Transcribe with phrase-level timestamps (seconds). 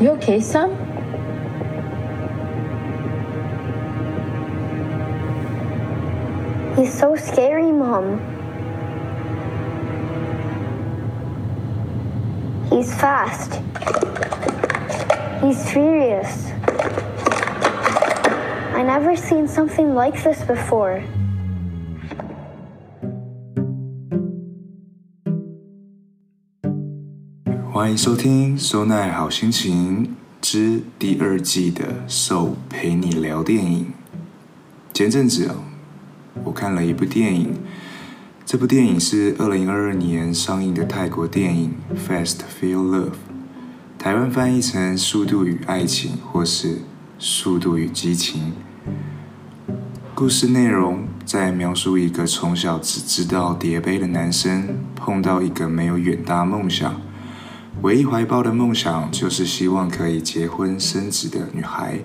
[0.00, 0.70] You okay, son?
[6.74, 8.16] He's so scary, Mom.
[12.70, 13.60] He's fast.
[15.44, 16.46] He's furious.
[18.72, 21.04] I never seen something like this before.
[27.80, 30.04] 欢迎收听《收奈好心情》
[30.42, 33.86] 之第二季的《So 陪你聊电影》。
[34.92, 35.50] 前阵子，
[36.44, 37.54] 我看了一部电影，
[38.44, 43.04] 这部电影是二零二二年上映的泰国电影《Fast Feel Love》，
[43.98, 46.74] 台湾翻译成《速度与爱情》或是
[47.18, 48.52] 《速度与激情》。
[50.14, 57.00] 故事内容在描述一个从小只知道叠杯的男生，碰到一个没有远大梦想，
[57.82, 62.00] 唯一怀抱的梦想就是希望可以结婚生子的女孩。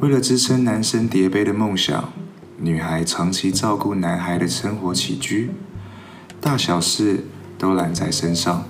[0.00, 2.12] 为了支撑男生叠杯的梦想，
[2.56, 5.50] 女孩长期照顾男孩的生活起居，
[6.40, 7.24] 大小事
[7.58, 8.64] 都揽在身上，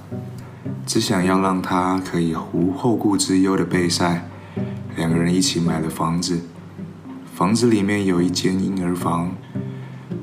[0.86, 4.26] 只想要让他可以无后顾之忧的备赛。
[4.96, 6.40] 两个人一起买了房子。
[7.34, 9.34] 房子里面有一间婴儿房，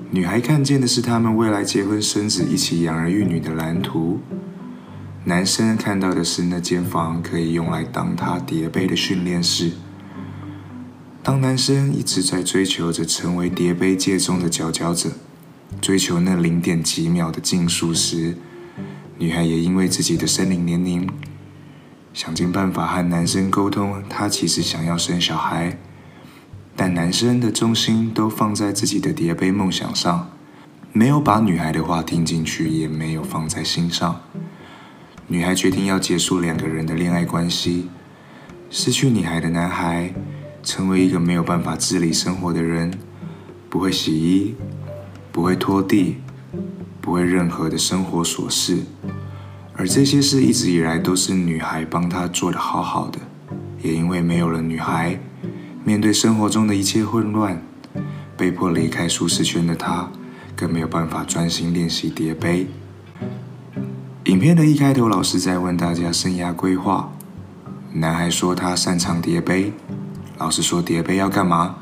[0.09, 4.19] 女孩看见的是他们未来结婚生子、一起养儿育女的蓝图；
[5.27, 9.73] 男生看到的是那间房可以用来当他叠杯的训练室。
[11.21, 15.09] 当男生一直在追求着成为叠杯界中的佼佼者，
[15.81, 18.37] 追求那零点几秒的竞速时，
[19.17, 21.09] 女孩也因为自己的生理年龄，
[22.13, 25.77] 想尽办法和男生沟通，她其实想要生小孩。
[26.73, 30.29] 但男生的重心都放在自己的叠杯梦想上，
[30.93, 34.21] 没有把女孩的话听进去，也没有放在心上。
[35.29, 37.89] 女孩决定要结束两个人的恋爱关系，
[38.69, 40.13] 失去女孩的男孩，
[40.63, 42.97] 成为一个没有办法自理生活的人，
[43.69, 44.55] 不会洗衣，
[45.33, 46.15] 不会拖地，
[47.01, 48.83] 不会任何的生活琐事，
[49.73, 53.19] 而这些事一直以来都是女孩帮他做得好好的，
[53.81, 55.19] 也因为没有了女孩。
[55.83, 57.61] 面对生活中的一切混乱，
[58.37, 60.09] 被迫离开舒适圈的他，
[60.55, 62.67] 更没有办法专心练习叠杯。
[64.27, 67.09] 影片的一开头，老师在问大家生涯规划。
[67.93, 69.71] 男孩说他擅长叠杯，
[70.37, 71.77] 老师说叠杯要干嘛？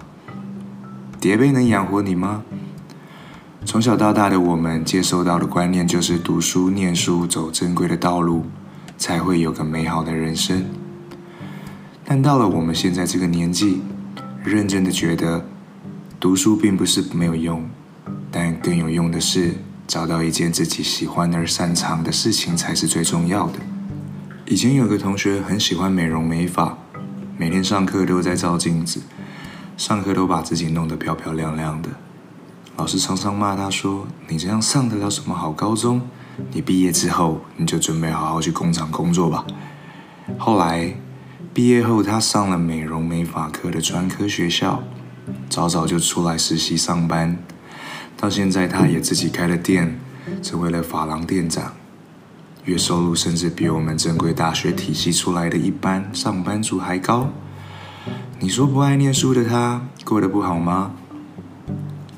[1.19, 2.43] 叠杯能养活你吗？
[3.65, 8.45] 从小到大的我们接受到的观念就是读书、念书，走正规的道路，
[8.95, 10.63] 才会有个美好的人生。
[12.05, 13.81] 但到了我们现在这个年纪，
[14.43, 15.43] 认真的觉得，
[16.19, 17.67] 读书并不是没有用，
[18.29, 19.55] 但更有用的是
[19.87, 23.59] 找到一件自己喜欢而擅长的事情才是最重要的。
[24.45, 26.77] 以前有个同学很喜欢美容美发，
[27.37, 29.01] 每天上课都在照镜子，
[29.77, 31.89] 上课都把自己弄得漂漂亮亮的。
[32.77, 36.01] 老师常常骂他说：“你这样上得了什么好高中？
[36.51, 39.45] 你毕业之后你就准备好好去工厂工作吧。”
[40.37, 40.95] 后来。
[41.53, 44.83] 毕业后，他上了美容美发科的专科学校，
[45.49, 47.37] 早早就出来实习上班。
[48.17, 49.99] 到现在，他也自己开了店，
[50.41, 51.73] 成为了发廊店长，
[52.63, 57.29] 月收入甚至比我们正规大学体系出来的一般上班族还高。
[58.39, 60.93] 你说不爱念书的他，过得不好吗？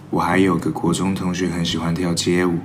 [0.09, 2.59] 我还有个国中同学很喜欢跳街舞，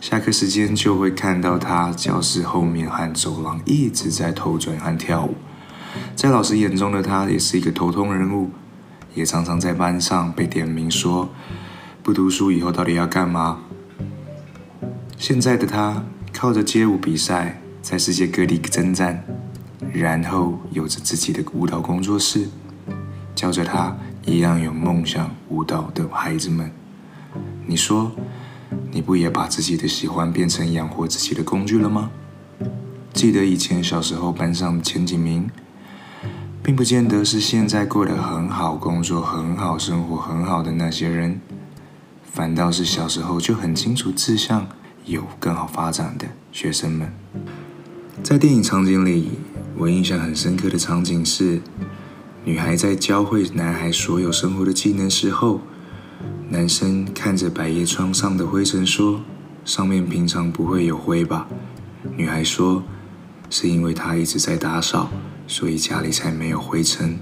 [0.00, 5.34] 下课时间就会看到他教室后面和走廊一直在头转和跳舞。
[6.14, 8.50] 在老师眼中的他也是一个头痛人物，
[9.14, 11.28] 也常常在班上被点名说，
[12.10, 13.60] 不读书以后到底要干嘛？
[15.16, 19.22] 现在的他靠着街舞比赛在世界各地征战，
[19.92, 22.48] 然后有着自己的舞蹈工作室，
[23.36, 26.72] 教着他一样有梦想舞蹈的孩子们。
[27.64, 28.10] 你说，
[28.90, 32.10] 你不也把自己的喜欢变成养活自己的工具了吗？
[33.12, 35.48] 记得以前小时候班上前几名。
[36.62, 41.40] 并不见得是现在过得很好、工作很好、生活很好的那些人，
[42.32, 44.68] 反倒是小时候就很清楚志向、
[45.04, 47.12] 有更好发展的学生们。
[48.22, 49.30] 在电影场景里，
[49.76, 51.60] 我印象很深刻的场景是，
[52.44, 55.60] 女孩在教会男孩所有生活的技能时候，
[56.48, 59.22] 男生看着百叶窗上的灰尘说
[59.64, 61.48] ：“上面平常不会有灰吧？”
[62.16, 62.84] 女孩说
[63.50, 65.10] ：“是因为他一直在打扫。”
[65.48, 67.18] 所以家里才没有灰尘。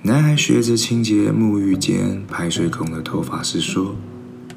[0.00, 3.94] 男孩学着清洁沐浴间排水孔的头发时说：“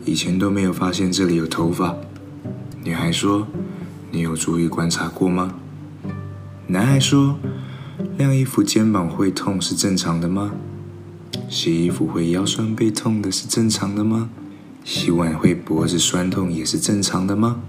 [0.05, 1.95] 以前都没有发现这里有头发。”
[2.83, 3.47] 女孩说
[4.11, 5.55] ：“你有注意观察过吗？”
[6.67, 7.37] 男孩说
[8.17, 10.51] ：“晾衣服肩膀会痛是正常的吗？
[11.47, 14.29] 洗衣服会腰酸背痛的是正常的吗？
[14.83, 17.61] 洗碗会脖子酸痛也是正常的吗？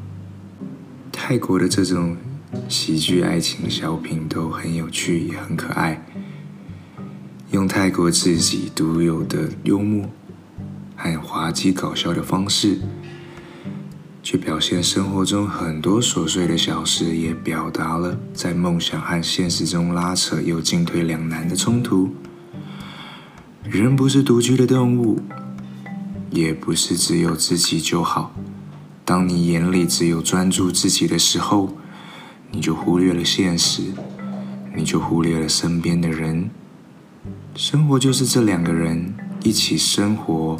[1.10, 2.16] 泰国的这种
[2.68, 6.06] 喜剧爱情小品都很有趣，也很可爱，
[7.50, 10.08] 用泰国自己独有的幽默
[11.02, 12.78] 和滑稽搞笑的方式，
[14.22, 22.14] 去表现生活中很多琐碎的小事，也表达了在梦想和现实中拉扯又进退两难的冲突。
[23.64, 25.18] 人不是独居的动物，
[26.30, 28.32] 也不是只有自己就好。
[29.04, 31.76] 当你眼里只有专注自己的时候，
[32.52, 33.82] 你就忽略了现实，
[34.76, 36.48] 你就忽略了身边的人。
[37.56, 39.12] 生活就是这两个人
[39.42, 40.56] 一起生活，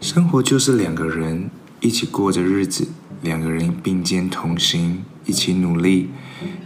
[0.00, 1.50] 生活就是两个人
[1.80, 2.88] 一起过着日子，
[3.22, 6.10] 两个人并肩同行，一起努力，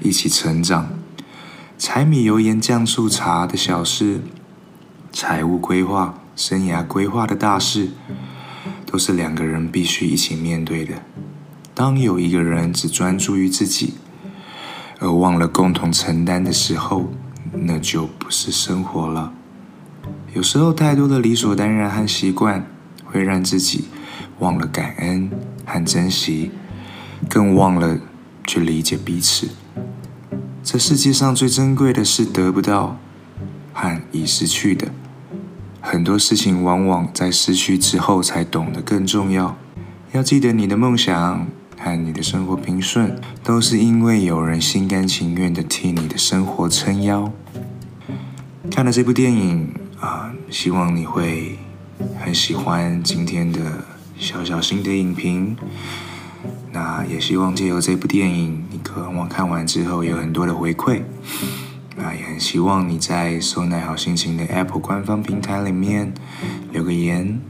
[0.03, 0.91] 一起成长。
[1.79, 4.21] 柴米油盐酱醋茶的小事。
[5.13, 7.91] 财务规划、生涯规划的大事，
[8.87, 11.03] 都是两个人必须一起面对的。
[11.75, 13.95] 当有一个人只专注于自己，
[15.01, 17.11] 而忘了共同承担的时候，
[17.53, 19.33] 那就不是生活了。
[20.33, 22.65] 有时候，太多的理所当然和习惯，
[23.11, 23.85] 会让自己
[24.39, 25.31] 忘了感恩
[25.65, 26.51] 和珍惜，
[27.29, 27.99] 更忘了
[28.47, 29.49] 去理解彼此。
[30.63, 32.97] 这世界上最珍贵的是得不到
[33.73, 34.89] 和已失去的。
[35.81, 39.57] 很多事情往往在失去之后才懂得更重要。
[40.13, 41.47] 要记得，你的梦想
[41.79, 47.33] 和你的生活平顺，都是因为有人心甘情愿地替你的生活撑腰。
[48.71, 51.59] 看了这部电影啊，希望你会
[52.19, 53.85] 很喜欢今天的
[54.19, 55.57] 小小心的影评。
[56.73, 61.03] 那也希望借由这部电影，你渴望看完之后有很多的回馈。
[61.97, 66.15] 那也很希望你在收奈好心情的 Apple 官方平台里面
[66.71, 67.41] 留个言，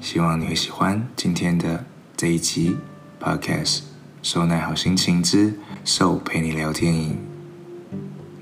[0.00, 1.86] 希望你会喜欢今天的
[2.16, 2.76] 这一集
[3.20, 3.82] Podcast。
[4.20, 5.54] 收奈好心情之
[5.84, 7.16] 瘦陪你聊电影，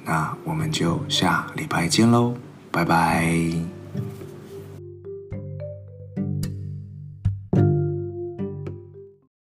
[0.06, 2.34] 那我们就下礼拜见喽，
[2.72, 3.75] 拜拜。